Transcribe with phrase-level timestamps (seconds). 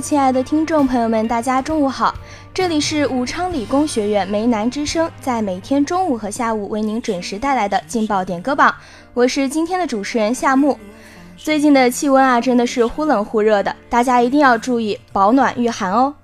[0.00, 2.14] 亲爱的听众朋友们，大家中午好！
[2.54, 8.74] 这里是武昌理工学院梅南之声，在每天中午和下午为您准时带来的劲爆点歌榜，
[9.12, 10.78] 我是今天的主持人夏木。
[11.36, 16.14] 最近的气温啊，真的是忽冷忽热的，大家一定要注意保暖御寒哦。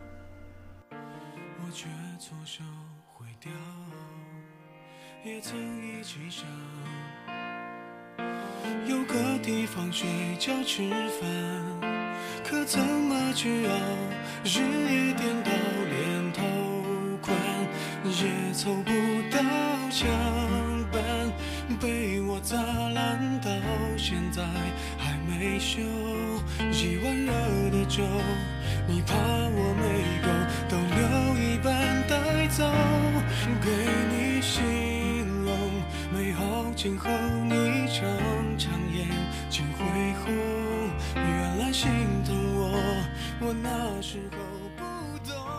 [0.91, 1.87] 我却
[2.19, 2.63] 从小
[3.13, 3.51] 会掉
[5.23, 6.47] 也曾一起想
[8.87, 10.89] 有个地方睡觉吃
[11.21, 11.66] 饭。
[12.49, 13.75] 可怎么去熬？
[14.45, 15.51] 日夜颠倒，
[15.91, 16.45] 连头
[17.21, 17.37] 款
[18.05, 18.93] 也凑不
[19.33, 19.41] 到
[19.91, 20.07] 墙
[20.93, 21.03] 板，
[21.81, 23.51] 被我砸烂到
[23.97, 24.45] 现在
[24.97, 25.81] 还没修。
[26.71, 27.33] 一碗热
[27.73, 28.05] 的粥，
[28.87, 29.85] 你怕我没
[30.23, 30.29] 够，
[30.69, 31.75] 都留一半
[32.09, 32.65] 带走，
[33.61, 33.67] 给
[34.13, 34.63] 你形
[35.43, 35.51] 容
[36.15, 37.11] 美好今后，
[37.43, 38.07] 你常
[38.57, 39.09] 常眼
[39.51, 39.83] 睛会
[40.23, 40.33] 红，
[41.17, 41.91] 原来心
[42.25, 42.36] 疼。
[43.39, 44.39] 我那时候
[44.77, 45.56] 不懂。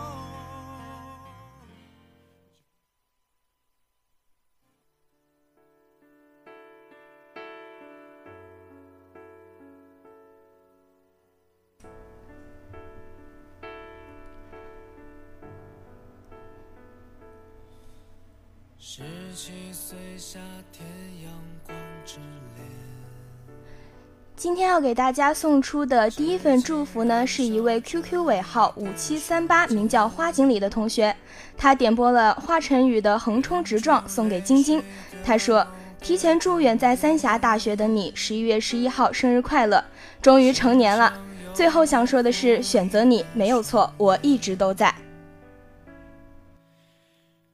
[24.48, 31.14] 今天要给大家送出的第一份祝福呢，是一位 QQ 尾号五七三八，名叫花锦鲤的同学，
[31.54, 34.82] 他点播了华晨宇的《横冲直撞》送给晶晶。
[35.22, 35.66] 他说
[36.00, 39.84] ：“提前祝远在三峡大学的你十一月十一号生日快乐，
[40.22, 41.12] 终于成年了。”
[41.52, 44.94] 最后想说的是，选择你没有错，我一直都在。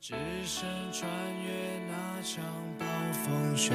[0.00, 1.11] 只身穿
[1.43, 1.50] 越
[1.88, 2.44] 那场
[2.78, 3.72] 暴风雪。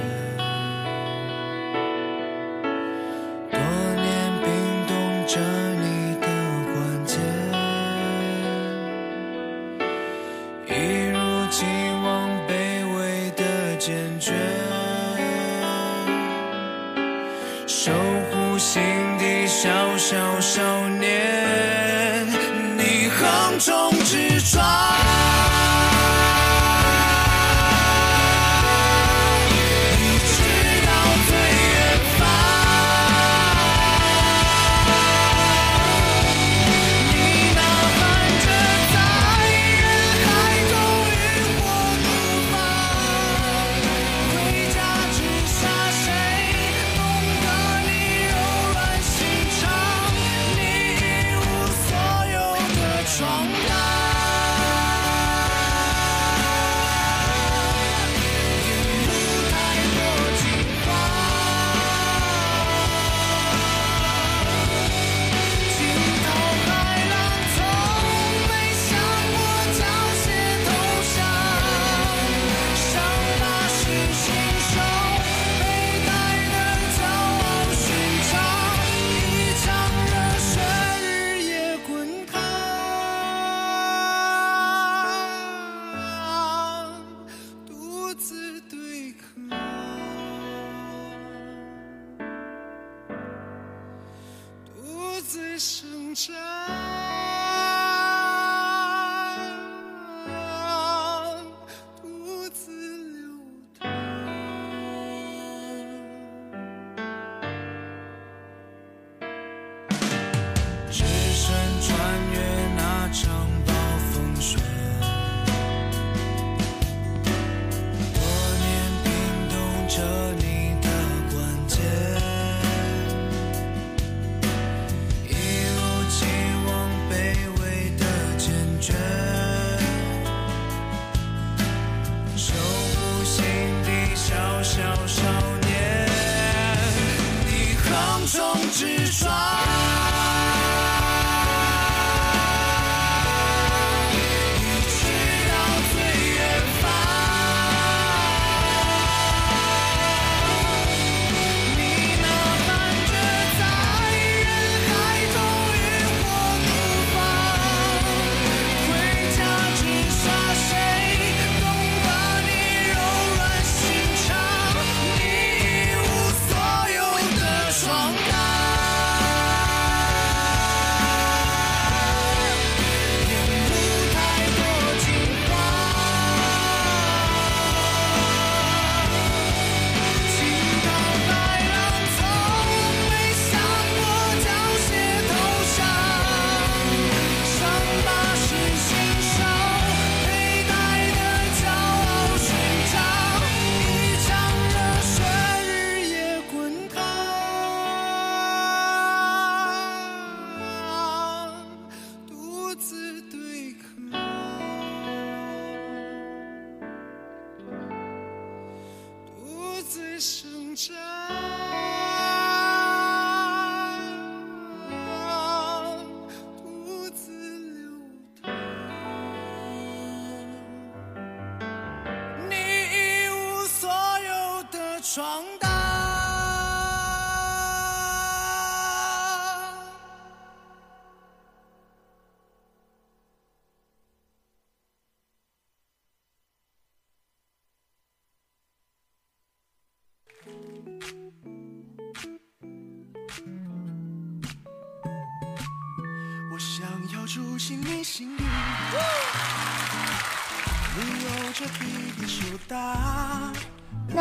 [210.20, 212.09] 生长。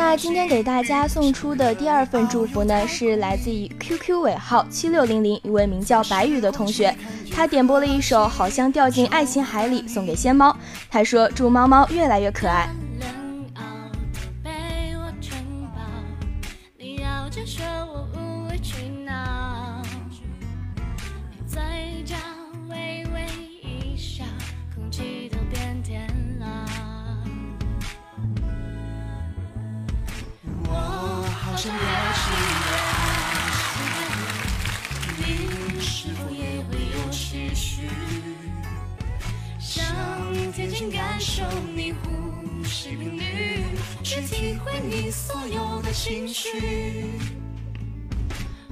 [0.09, 6.91] 那今天给大家送出的第二份祝福呢，是来自于 QQ 尾号七六零零一位名叫白宇的同学，
[7.31, 10.57] 他点播了一首《好像掉进爱情海里》，送给仙猫。
[10.89, 12.67] 他说：“祝猫猫越来越可爱。”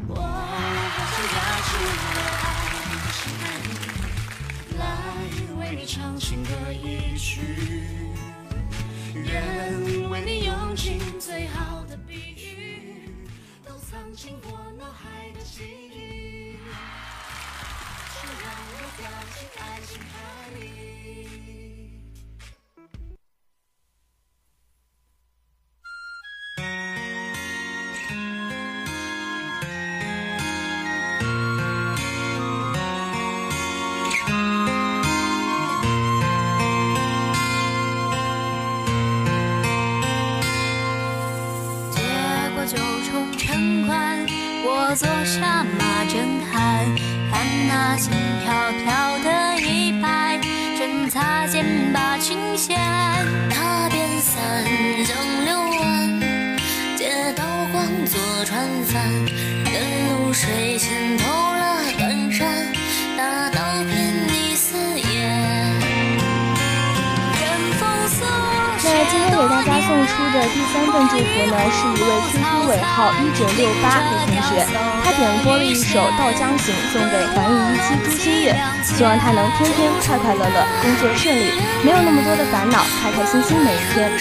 [0.08, 1.70] 我好想跳出
[3.44, 3.46] 爱
[4.80, 4.82] 来
[5.60, 7.40] 为你唱情歌一曲，
[9.14, 11.00] 愿为你用尽
[69.10, 74.66] 今天给大家送出的第三份祝福呢，是一位 QQ 尾号一九六八的同学，
[75.04, 81.52] 他点播了一首《到江行》，送给环宇一期朱新月，希望他能天天快快乐乐，工作顺利，
[81.84, 84.12] 没有那么多的烦恼，开开心心每一天。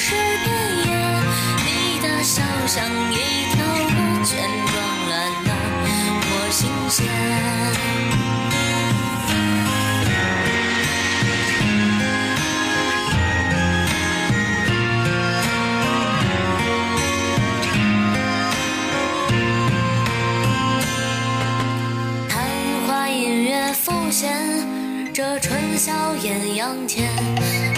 [25.16, 27.10] 这春宵艳阳天，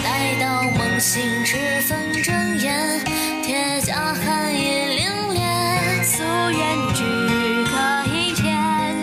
[0.03, 2.99] 待到梦醒时分睁眼，
[3.41, 5.39] 铁甲寒意凛冽，
[6.03, 6.59] 夙愿
[6.93, 7.01] 只
[7.63, 7.71] 可
[8.13, 8.93] 一天，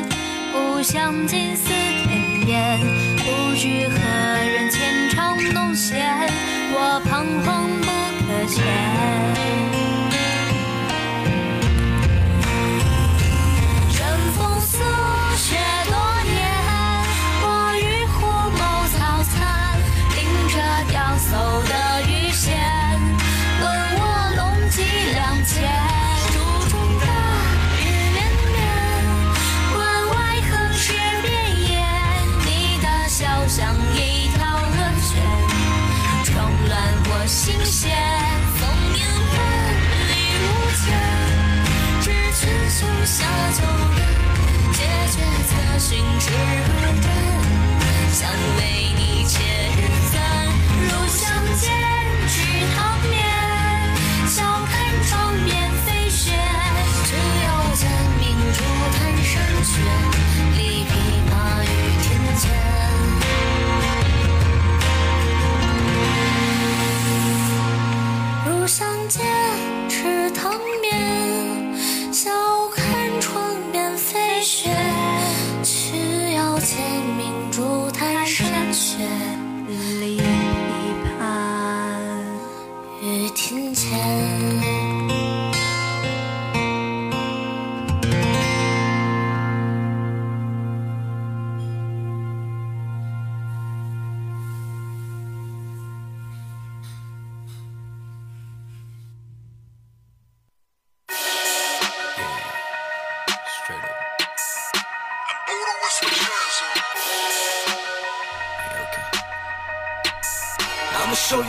[0.52, 1.64] 不想近似
[2.04, 2.78] 天边，
[3.24, 3.96] 不惧何
[4.44, 6.25] 人牵肠弄弦，
[45.96, 47.15] 心事念你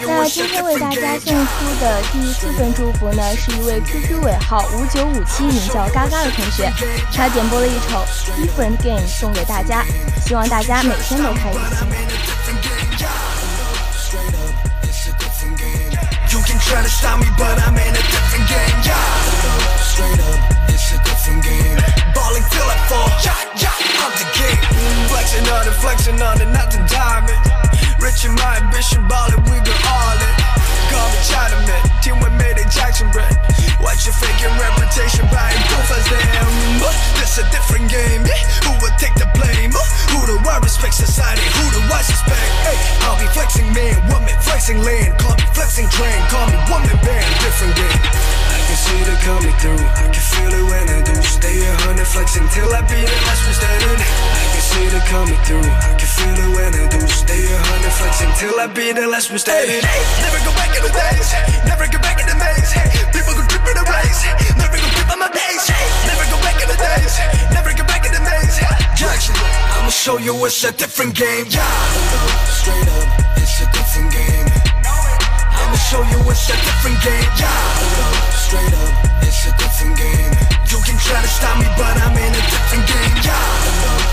[0.05, 6.71] 那今天为大家送出的第四份祝福呢，是一位 QQ 尾号五九五七，名叫嘎嘎的同学，
[7.13, 8.05] 他点播了一首
[8.36, 9.83] Different Game 送给大家，
[10.25, 11.57] 希望大家每天都开心。
[28.00, 30.36] Rich in my ambition, ballin', we go all in.
[30.89, 33.36] Call me Chinaman, team with Mayday Jackson brand.
[33.82, 36.50] Watch your faking reputation, buying proof as them.
[36.82, 38.42] Uh, this a different game, yeah.
[38.66, 39.74] Who would take the blame?
[39.74, 39.82] Uh?
[40.13, 41.46] Who do I respect society?
[41.58, 42.50] Who do I suspect?
[42.66, 45.18] Hey, I'll be flexing man, woman, flexing land.
[45.20, 48.01] Call me flexing train, call me woman band, different game.
[48.54, 51.16] I can see it coming through, I can feel it when I do.
[51.22, 54.00] Stay a hundred flexing till I beat it, last was standing.
[54.01, 55.70] I can see it coming through,
[56.17, 57.07] I can feel it when I do.
[57.07, 59.69] Stay a hundred flexing till I beat the last mistake.
[59.69, 61.29] Never go back in the days,
[61.65, 62.74] never go back in the maze.
[63.13, 64.25] People go trip in the race,
[64.57, 65.65] never go trip on my days.
[66.09, 67.13] Never go back in the days,
[67.53, 68.57] never go back in the maze.
[68.97, 69.36] Jackson,
[69.77, 71.45] I'ma show you it's a different game.
[71.50, 71.62] Yeah,
[72.50, 74.47] straight up, it's a different game.
[75.77, 77.29] I'ma show you it's a different game.
[77.38, 77.53] Yeah,
[78.34, 78.89] straight up,
[79.22, 80.34] it's a different game.
[80.74, 83.13] You can try to stop me, but I'm in a different game.
[83.22, 83.38] Yeah,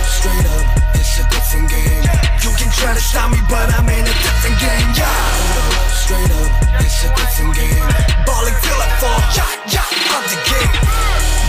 [0.05, 2.05] straight up, it's a different game.
[2.45, 4.89] You can try to stop me, but I'm in a different game.
[4.93, 5.09] Yeah,
[5.89, 6.53] straight up,
[6.85, 7.89] it's a different game.
[8.29, 9.21] Balling till I fall.
[9.33, 10.73] Yeah, yeah, I'm the king.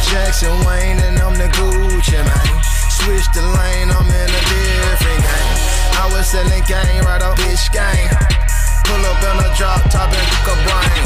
[0.07, 2.48] Jackson Wayne and I'm the Gucci man.
[2.88, 5.55] Switch the lane, I'm in a different game.
[6.00, 8.44] I was selling game right up bitch game.
[8.86, 11.04] Pull up in a drop top and cook a brain.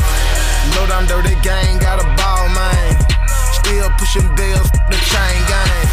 [0.76, 2.96] Low down dirty gang, got a ball man.
[3.56, 5.86] Still pushing bills, the chain gang.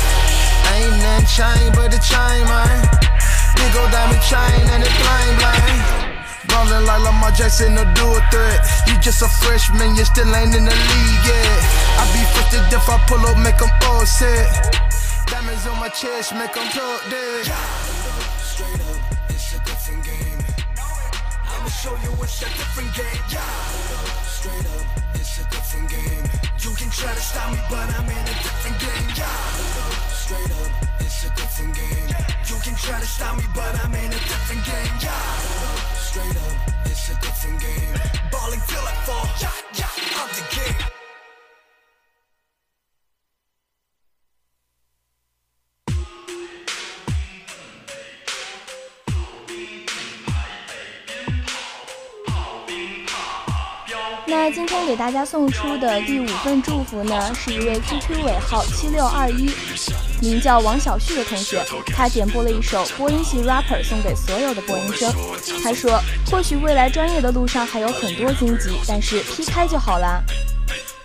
[0.74, 2.82] Ain't nothing chain but the chain man.
[3.54, 6.06] Big old diamond chain and it plain blank.
[6.48, 8.60] Ballin' like Lamar Jackson, no dual threat.
[8.86, 11.60] You just a freshman, you still ain't in the league yet.
[12.00, 14.48] I be first if I pull up, make them all set.
[15.26, 17.85] Diamonds on my chest, make them talk dead.
[21.86, 23.22] Show you it's a different game.
[24.26, 26.26] Straight up, it's a different game.
[26.58, 29.08] You can try to stop me, but I'm in a different game.
[30.10, 32.08] Straight up, it's a different game.
[32.50, 34.94] You can try to stop me, but I'm in a different game.
[36.08, 36.56] Straight up,
[36.90, 37.94] it's a different game.
[38.32, 38.55] Balling
[54.48, 59.50] 那今天给大家送出的第五份祝福呢，是一位 QQ 尾号七六二一，
[60.22, 65.12] 名叫王小旭的同学，他点播了一首播音系 rapper 送给所有的播音生。
[65.64, 66.00] 他说，
[66.30, 70.22] 或许未来专业的路上还有很多荆棘，但是劈开就好啦。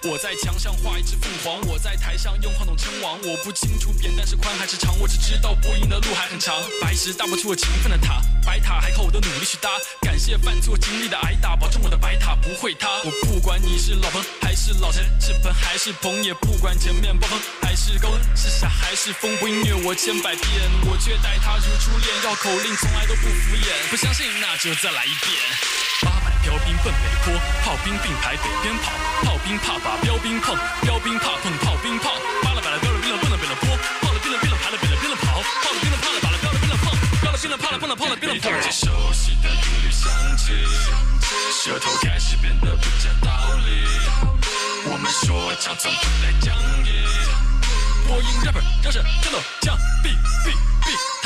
[0.10, 3.20] 我在墙上画一只凤凰，我在台上用话筒称王。
[3.22, 6.56] 我不清楚扁担是宽还是长，我只知道播音的路还很长。
[6.82, 9.70] 白石搭不出我勤奋的塔，白塔还靠我的努力去搭。
[10.02, 12.90] 感谢犯错经历的挨打，保证我的白塔不会塌。
[13.04, 19.38] 我不管你是老彭还是老陈，是彭还是彭，也不管前面暴风还是高温，是傻还是疯。
[19.38, 20.50] 不音虐我千百遍，
[20.90, 22.22] 我却待他如初恋。
[22.24, 26.21] 绕口令从来都不敷衍，不相信那就再来一遍。
[26.52, 28.92] 标兵奔北坡，炮兵并排北边跑，
[29.24, 32.12] 炮兵怕把标兵碰，标兵怕碰炮兵炮。
[32.44, 33.70] 扒了摆了标了兵了蹦了北了坡，
[34.02, 36.92] 炮了兵了兵了排了北了兵了跑，炮了兵了怕了把了标了兵了碰，
[37.22, 38.52] 标了兵了怕了碰了碰了兵了碰。
[38.70, 40.52] 熟悉的频率响起，
[41.64, 43.32] 舌头开始变得不讲道
[43.64, 43.88] 理。
[44.92, 46.54] 我们说唱从不带讲
[46.84, 47.08] 义，
[48.10, 50.10] 播音 rapper 饶舌战斗枪毙
[50.44, 50.61] 毙毙。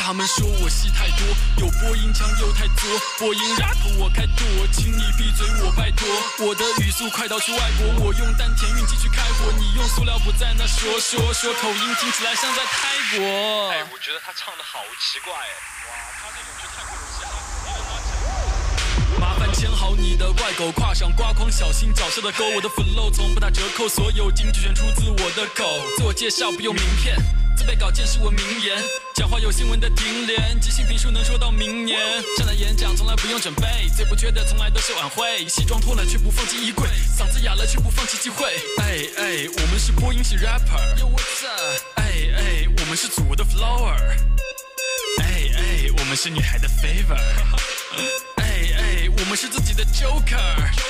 [0.06, 1.26] 他们说我戏太多，
[1.58, 2.86] 有播音腔又太作，
[3.18, 6.06] 播音 rap 我开剁，请你闭嘴我拜托。
[6.46, 13.26] 我的语速快到去外国，我用丹田运气去开火，你用塑料布在那说说说，口音听起来像在泰国。
[13.72, 15.50] 哎，我觉得他唱的好奇怪哎，
[15.90, 19.18] 哇，他这种去泰国有嘻哈，你能拿起来？
[19.18, 22.48] 麻烦牵好你的外狗，跨上刮筐，小心脚下的沟。
[22.54, 25.66] 我的 flow 从不打折扣，所有金句全出自我的口。
[25.96, 27.18] 自我介绍不用名片，
[27.56, 28.84] 自备稿件是我名言。
[29.14, 31.98] 讲话有新闻的停连，即兴评述能说到明年。
[32.36, 35.48] 站台演讲从来不用准备，最不缺的从来都是晚会。
[35.48, 36.86] 西装脱了却不放进衣柜，
[37.18, 38.46] 嗓子哑了却不放弃机会。
[38.78, 41.00] 哎哎，我们是播音系 rapper。
[41.00, 41.82] Yo what's up？
[41.96, 42.04] 哎
[42.36, 43.96] 哎，我们是祖国的 flower。
[45.20, 47.16] 哎哎，我们是女孩的 favor。
[49.36, 50.40] 是自己的 joker，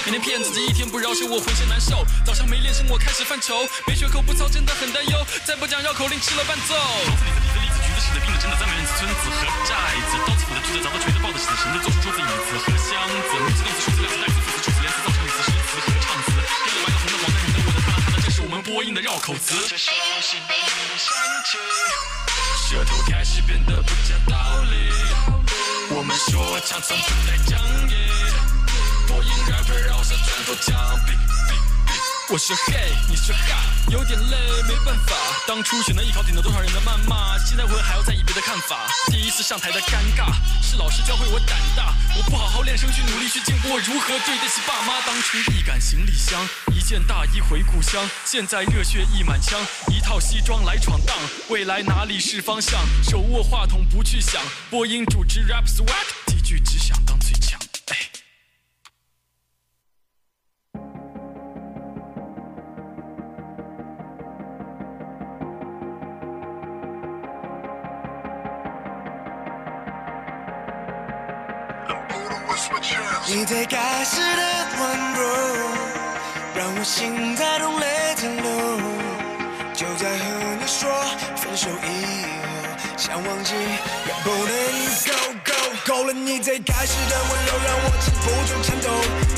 [0.06, 2.06] 每天骗自己一天不饶舌，我浑身难受。
[2.24, 5.18] 早上没练声，我开始犯愁，没学口不操真的很担忧。
[5.44, 6.78] 再不讲绕口令，吃了伴奏。
[7.98, 9.74] 实的、听着真的，赞美人子、村子和寨
[10.06, 19.58] 子，刀子斧的、锯子、凿的、锤子、抱的、起的、绳子，做出桌子、椅子和箱子，木子、动词、数字、量词、代词、副词、助词、连词、造成语词、诗词和唱词，黑的、白的、红的、黄的、绿的、我的、他的、他的，这是我们播音的绕口词。
[22.62, 24.94] 舌头开始变得不讲道理，
[25.90, 27.36] 我们说唱从不带
[30.62, 31.12] 上砖头墙壁。
[32.28, 34.36] 我说嘿，你说哈，有点累，
[34.66, 35.14] 没办法。
[35.46, 38.88] 当初选择艺考顶了多少人的谩骂，现在我还要在意别的看法。
[39.12, 41.94] 第一次上台的尴尬，是老师教会我胆大。
[42.16, 45.00] 我不好好练声，去努力去进步，我如何对得起爸妈？
[45.06, 51.16] 当初一杆行李箱，一件大衣回故乡，现在热血溢满腔，一套西装来闯荡。
[51.48, 52.80] 未来哪里是方向？
[53.04, 55.86] 手握话筒不去想，播音主持 rap swag，
[56.26, 56.96] 几句只想
[73.46, 74.42] 最开始的
[74.80, 75.22] 温柔，
[76.56, 78.50] 让我心在痛泪正流。
[79.72, 80.24] 就在和
[80.58, 80.90] 你说
[81.36, 84.50] 分手以后，想忘记也不能
[85.06, 85.14] go
[85.46, 85.54] go。
[85.86, 88.90] 够了，你最开始的温柔让我止不住颤抖，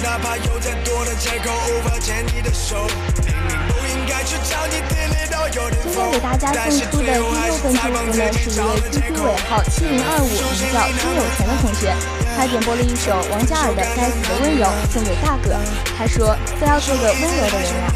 [0.03, 2.89] 哪怕有再多的借口无法牵你的手。
[3.27, 7.69] 明明不应该去找你地里都有点疯，今天给大家送出的第六份祝福
[8.17, 11.93] 呢，是一位 QQ 尾号七零二五，名叫朱有钱的同学。
[12.39, 15.57] 他点播了一首王嘉尔的《该死的温柔》，送给大哥。
[15.99, 17.91] 他说：“非要做个温柔的人呀。”，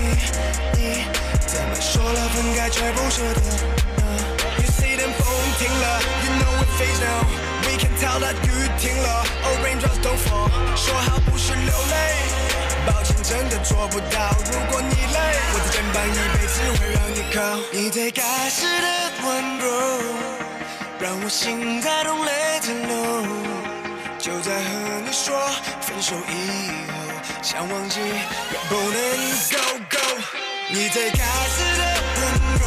[12.85, 14.35] 抱歉真的做不到。
[14.50, 15.18] 如果你累，
[15.55, 17.38] 我的肩膀一辈子会让你靠。
[17.70, 19.70] 你最开始的温柔，
[20.98, 23.02] 让我心在痛泪正流。
[26.03, 26.31] 手以
[26.91, 26.93] 后，
[27.43, 28.93] 想忘记也不能
[29.53, 29.57] 够
[29.88, 29.97] 够。
[30.69, 31.83] 你最开始的
[32.19, 32.21] 温
[32.59, 32.65] 柔，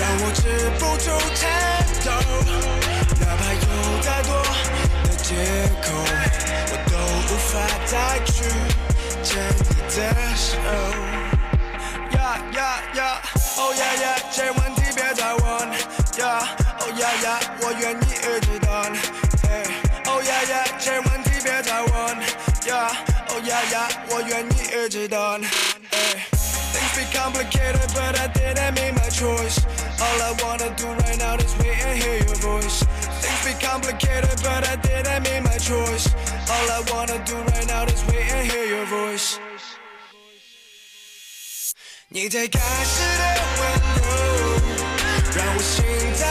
[0.00, 0.40] 让我止
[0.80, 1.40] 不住颤
[2.04, 2.10] 抖。
[3.20, 3.66] 哪怕有
[4.02, 4.30] 再多
[5.04, 5.30] 的借
[5.80, 5.86] 口，
[6.72, 6.92] 我都
[7.28, 7.52] 无法
[7.86, 7.94] 再
[8.26, 8.34] 去
[9.22, 9.96] 牵你的
[10.34, 10.48] 手。
[12.10, 12.18] Yeah
[12.52, 13.16] yeah yeah,
[13.58, 14.18] oh yeah yeah，
[25.31, 25.41] 一直等。
[26.73, 29.59] Things be complicated, but I didn't make my choice.
[29.99, 32.83] All I wanna do right now is wait and hear your voice.
[33.21, 36.09] Things be complicated, but I didn't make my choice.
[36.49, 39.39] All I wanna do right now is wait and hear your voice.
[42.09, 43.23] 你最开始的
[43.59, 43.63] 温
[43.97, 44.05] 柔，
[45.35, 45.83] 让我心
[46.15, 46.30] 在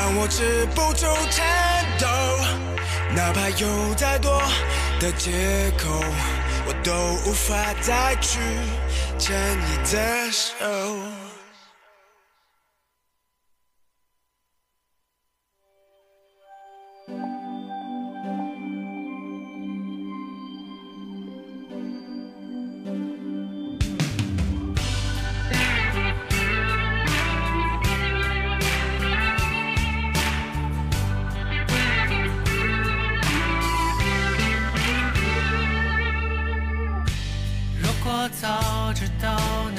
[0.00, 2.06] 让我止不住颤抖。
[3.14, 4.40] 哪怕有再多
[4.98, 6.02] 的借口，
[6.66, 6.90] 我都
[7.28, 8.40] 无法再去
[9.18, 11.09] 牵你的手。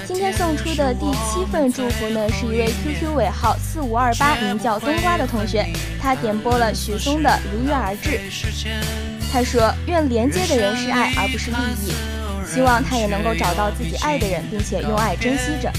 [0.07, 5.65] 今天送出的第七份祝福呢，是一位 QQ 尾号四五二八，名叫冬瓜的同学，
[6.01, 8.19] 他点播了许嵩的《如约而至》。
[9.31, 11.93] 他说：“愿连接的人是爱，而不是利益。
[12.45, 15.71] 希望他也能够找到自己爱的人，并且用爱珍惜着。”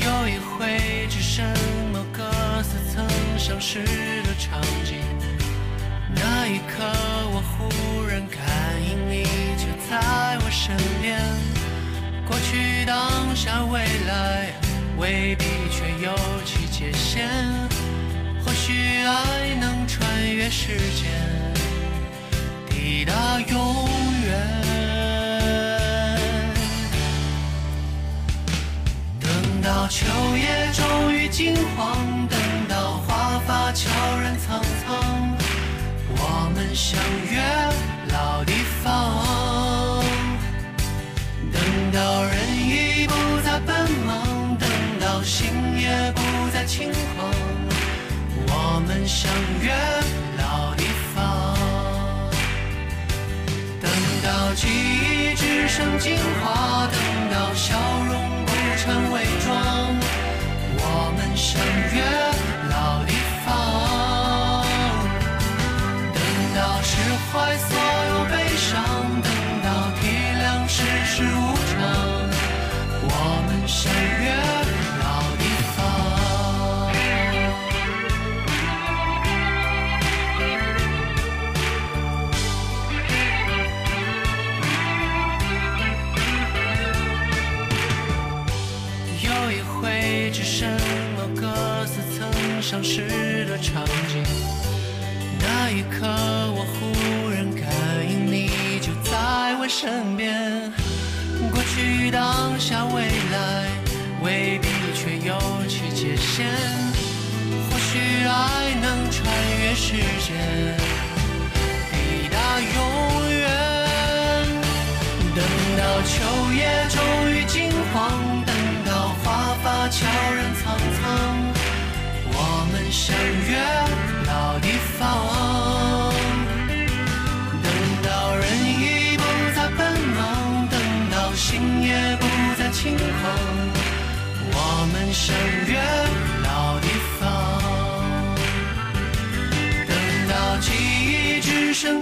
[0.00, 1.67] 有一回，只剩。
[3.58, 3.80] 当时
[4.22, 4.94] 的场景，
[6.14, 6.84] 那一刻
[7.32, 8.38] 我忽然感
[8.88, 9.24] 应你
[9.56, 9.98] 就在
[10.44, 11.18] 我身边。
[12.24, 14.52] 过去、当下、未来，
[14.96, 17.28] 未必却有其界限。
[18.46, 21.10] 或许爱能穿越时间，
[22.70, 23.88] 抵达永
[24.24, 24.38] 远。
[29.18, 32.37] 等到秋叶终于金黄。
[33.72, 35.36] 悄然苍苍，
[36.10, 36.98] 我们相
[37.30, 37.40] 约
[38.12, 38.52] 老地
[38.82, 40.02] 方。
[41.52, 41.60] 等
[41.92, 43.12] 到人已不
[43.44, 44.68] 再奔忙，等
[45.00, 45.22] 到。
[45.22, 46.20] 心也不
[46.54, 47.30] 再轻狂，
[48.46, 49.74] 我们相约
[50.38, 51.54] 老地方。
[53.82, 53.90] 等
[54.24, 56.96] 到记忆只剩精华，等
[57.30, 57.76] 到笑
[58.08, 58.14] 容
[58.46, 59.54] 不成伪装，
[60.78, 61.60] 我们相
[61.92, 61.98] 约
[67.30, 68.82] 怀所有悲伤，
[69.22, 69.30] 等
[69.62, 69.68] 到
[70.00, 70.02] 体
[70.40, 71.76] 谅世事无常，
[73.02, 73.12] 我
[73.46, 74.57] 们相约。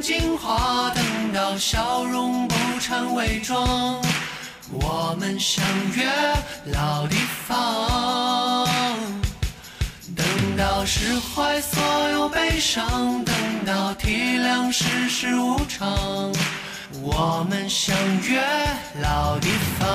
[0.06, 4.00] 精华，等到笑容不掺伪装，
[4.70, 5.64] 我们相
[5.96, 6.06] 约
[6.66, 8.68] 老地方。
[10.14, 10.24] 等
[10.56, 13.34] 到释怀所有悲伤，等
[13.66, 16.32] 到体谅世事无常，
[17.02, 17.96] 我们相
[18.28, 18.40] 约
[19.02, 19.88] 老地方。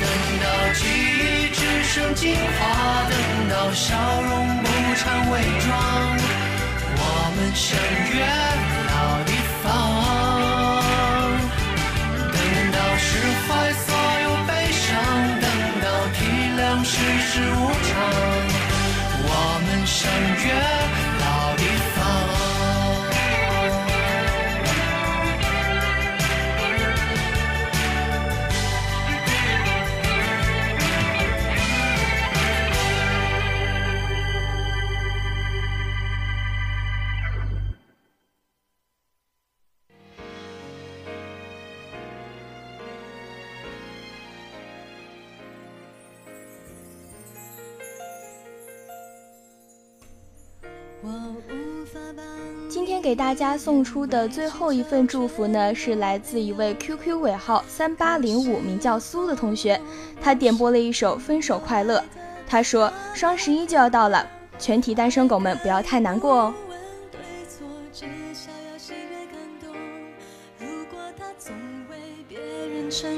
[0.00, 0.08] 等
[0.40, 5.70] 到记忆只剩精华，等到笑容不掺伪装，
[7.40, 7.78] 们相
[8.12, 8.79] 约
[53.10, 59.80] 给大家送出的最后一份祝福呢，是来自一位 QQ 尾号三八零五，名叫苏的同学，
[60.22, 61.98] 他点播了一首《分手快乐》。
[62.46, 64.24] 他说：“双十一就要到了，
[64.60, 66.54] 全体单身狗们不要太难过哦。”
[72.88, 73.10] 想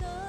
[0.00, 0.25] 没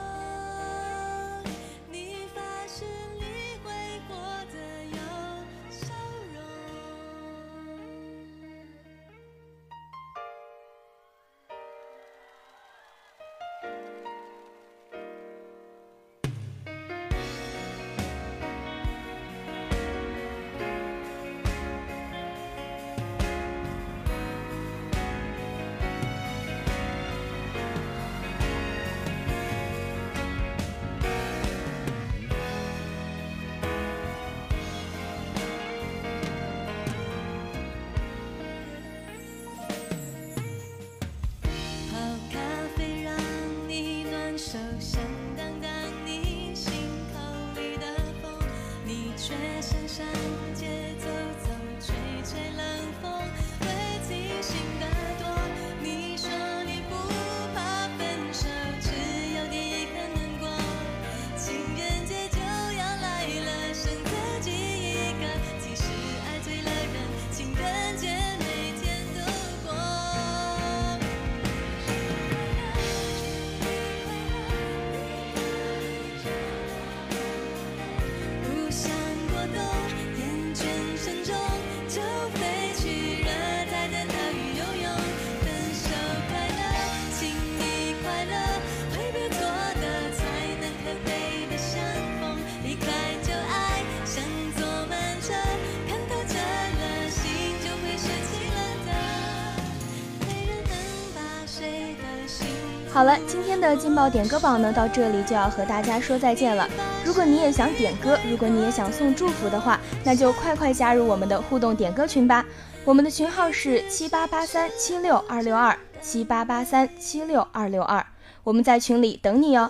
[102.97, 106.67] 好了，今天的劲爆点歌榜呢，到这里就要和大家说再见了。
[107.05, 112.43] 如果你也想点歌，如果你也想送祝福的话，那就快快加入我们的互动点歌群吧。
[112.83, 118.03] 我们的群号是七八八三七六二六二七八八三七六二六二，
[118.43, 119.69] 我们在群里等你哦。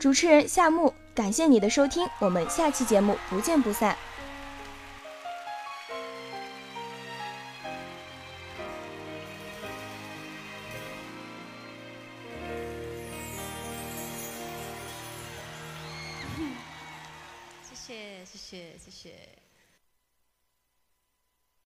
[0.00, 3.94] 主持人夏木，感谢你的收听，我们下期节目不见不散。
[18.98, 19.37] 谢。